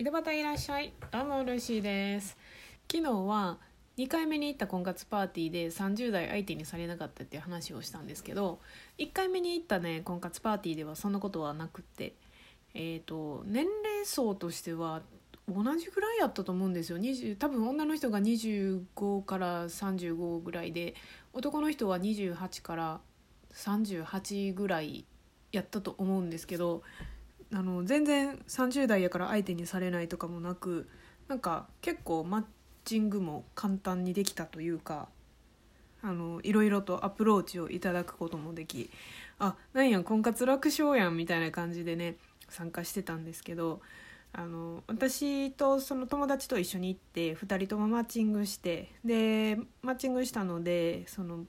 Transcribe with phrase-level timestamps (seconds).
[0.00, 0.92] 井戸端いらっしゃい。
[1.10, 2.36] どうもルーシーです。
[2.88, 3.58] 昨日は
[3.96, 8.60] 2回目に行った婚活パーティーで30代相手にされなかったっていう話をしたんですけど
[8.98, 12.14] 1回目に行ったね婚活パーティーではそんなことはなくって。
[12.74, 15.02] えっ、と年齢層としては
[15.48, 16.98] 同じぐらいやったと思うんですよ。
[16.98, 20.94] 20多分女の人が25から35ぐらいで
[21.32, 23.00] 男の人は28から
[23.52, 25.06] 38ぐらい
[25.50, 26.84] やったと思うんですけど
[27.52, 30.88] あの全然30代やから相手にされないとかもなく
[31.28, 32.44] なんか結構マッ
[32.84, 35.08] チングも簡単にできたというか
[36.02, 38.90] あのいろいろとアプローチをいただくこともでき
[39.38, 42.16] あなんや婚活楽勝やんみたいな感じでね
[42.48, 43.80] 参加してたんですけど
[44.32, 51.46] あの私とその友達と一緒に行って2人ともマッチングしてでマッチングしたのでその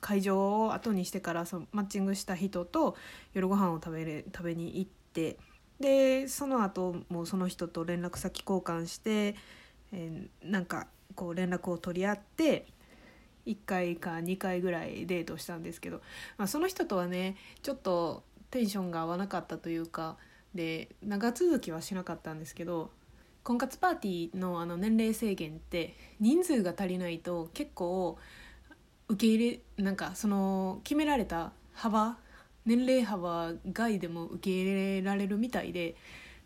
[0.00, 2.96] 会場を後にしてからそのマッチングした人と
[3.32, 9.36] 夜ご飯を食べれ食べに行ってでその後もその人と連絡先交換して、
[9.92, 12.66] えーなんかこう連絡を取り合って
[13.46, 16.00] 1回か2回ぐらいデートしたんですけど、
[16.36, 20.16] まあ、その人とはねちょっとテンションが合わなかったというか
[20.54, 22.90] で長続きはしなかったんですけど
[23.42, 28.18] 婚活パーティーのあの年齢制限って人数が足りないと結構
[29.08, 32.18] 受け入れなんかその決められた幅
[32.68, 35.96] 年齢幅外でも受け入れられるみたいで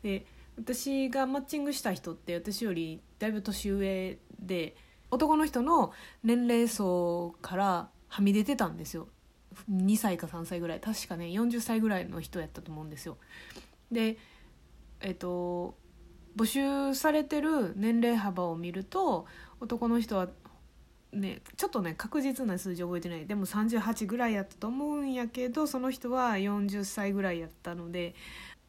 [0.04, 0.24] で
[0.56, 4.76] 私がマッチングした人って私よりだいぶ年上で
[5.10, 9.08] 男の人の年齢層からはみ出てたんですよ。
[9.70, 10.80] 2歳か3歳ぐらい。
[10.80, 13.18] 確かね40歳ぐらいの人やったと思うんですよ。
[13.90, 14.16] で
[15.00, 15.74] えっと
[16.36, 19.26] 募集されてる年齢幅を見ると
[19.60, 20.28] 男の人は
[21.12, 23.27] ねちょっとね確実な数字覚えてない。
[23.27, 28.14] でも38ぐらいやったと思うんやけどその人は40歳ぐらいやったので。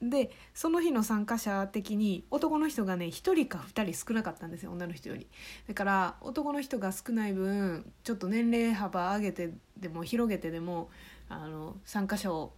[0.01, 5.27] でその日の参加者的に男の人がね1人か2人少なかったんですよ女の人より。
[5.67, 10.89] だから男の人が少ない分ちょっと年齢幅上げてでも広げてでも
[11.29, 12.51] あの参加者を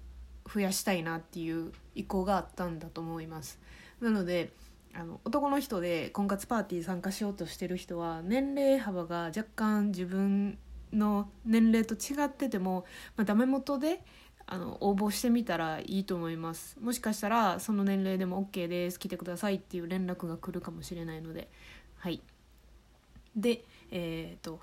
[0.52, 3.60] 増やしたいなっていう意向があったんだと思います。
[4.02, 4.52] なので
[4.98, 10.58] あの男の人で婚活パーティー参加しようとしてる人は年齢幅が若干自分
[10.94, 12.86] の年齢と違ってても、
[13.18, 14.02] まあ、ダメ元で
[14.48, 16.78] あの応募してみたらいいと思います。
[16.80, 19.00] もしかしたらその年齢でも OK です。
[19.00, 21.50] 来てくださいっていう連絡が来るかもしれないので。
[21.98, 22.22] はい。
[23.36, 24.60] でえっ、と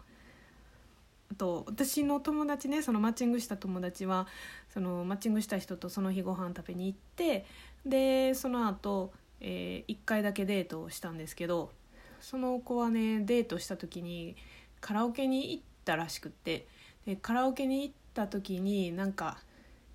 [1.33, 4.29] あと私の友達ねそのマッチングした友達は
[4.73, 7.45] そのマッチングした人とその日ご飯食べに行って
[7.85, 11.71] でその後、え1回だけデートをしたんですけど
[12.21, 14.37] その子はねデートした時に
[14.81, 16.67] カラオケに行ったらしくって
[17.05, 19.39] でカラオケに行った時になんか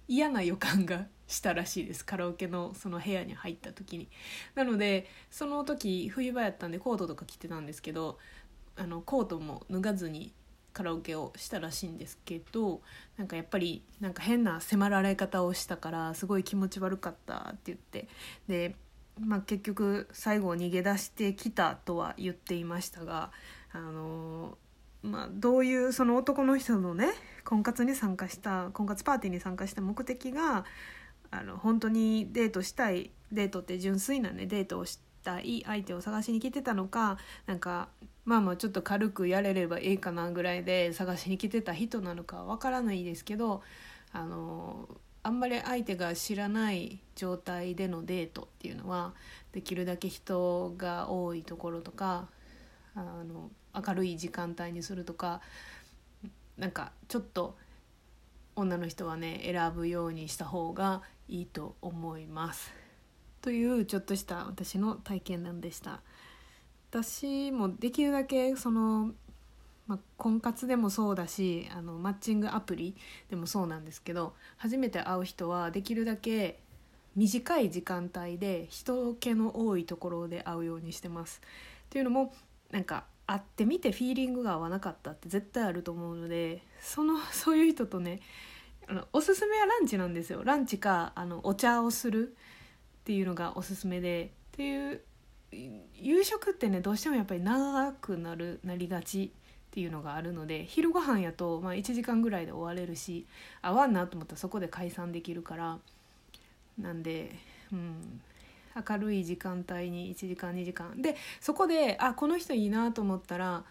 [0.07, 2.05] 嫌な予感がしたらしいです。
[2.05, 4.07] カラオケのその部屋に入った時に。
[4.55, 8.17] なのでその時冬場やったんでコートとか着てたんですけど
[8.77, 10.33] あのコートも脱がずに
[10.73, 12.81] カラオケをしたらしいんですけど
[13.17, 18.07] なんかやっぱりなんか変な迫られ方をしたからすごい気持ち悪かったって言って
[18.47, 18.75] で、
[19.19, 23.31] まあ、結局最後逃げ出してきたとは言っていましたが
[23.71, 24.57] あの
[25.03, 27.09] まあ、どういうその男の人のね
[27.45, 30.65] 婚活に参加した婚活パーティーに参加した目的が
[31.31, 37.89] あの本当にデートしたいデートって純粋なねデートをしたい相手を探しに来てたのかなんか
[38.25, 43.61] まあまあちょっと軽くやれればいいかなぐらいで探しに来てた人なのかわからないですけど
[44.11, 44.89] あの
[45.23, 49.13] あんまり相手が知らない状態でのデートっていうのは
[49.51, 52.27] できるだけ人が多いところとか
[52.95, 55.41] あの明るい時間帯にするとか
[56.57, 57.57] なんかちょっと
[58.55, 62.71] 女の人はね選ぶようにした方がいいと思います。
[63.41, 66.01] というちょっとした私の体験談でした。
[66.89, 69.11] 私もできるだけその、
[69.87, 72.95] まあ、婚活でもそうだしあのマッチングアプリ
[73.29, 76.59] でもそうなんですけど初めて会う人はできるだけ
[77.15, 81.41] 短い時間帯で人気の多いところで会うようにしてます。
[81.87, 82.33] っていうのも
[82.69, 88.21] なんか会ってみてフィーリングが合わなかったって絶対あると思うのでその そういう人とね
[88.87, 92.35] あのおすすめはランチなんですよランチかあのお茶をする
[92.99, 95.01] っていうのがおすすめでっていう
[95.51, 99.29] 夕食ってねどうしてもやっぱり長くなるなりがちっ
[99.71, 103.25] ていうのがあるので昼ご飯やと、まあ、1時間ぐらいで終われるし
[103.61, 105.77] 合わんなと思ったらそこで解散できるから
[106.77, 107.35] なんで
[107.71, 108.21] うん
[108.89, 111.01] 明るい時間帯に1時間2時間。
[111.01, 113.63] でそこであこの人いいなと思ったら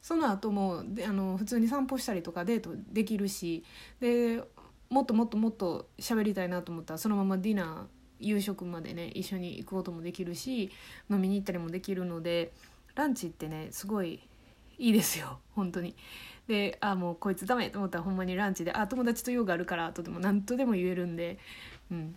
[0.00, 3.64] その後もあの普通に散歩したりとかデートできるし
[4.00, 4.42] で
[4.90, 10.70] もっともっともっと喋りたいなと思ったらそのままディナー夕食までね一緒に行くこともできるし
[11.10, 12.52] 飲みに行ったりもできるので
[12.94, 14.20] ランチってねすごい
[14.78, 15.94] いいですよ 本当に。
[16.46, 21.38] であもうこいつダメと思ったらほんまにランチであ友達と用があるからとでも何とでも言えるんで、
[21.90, 22.14] うん、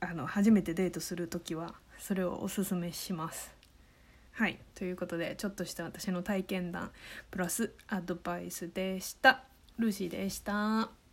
[0.00, 3.54] あの初めてデートする時はそれをおすすめします。
[4.32, 6.90] はいということでちょっとした私の体験談
[7.30, 9.44] プラスアドバイスでした。
[9.78, 11.05] ルーシーでした。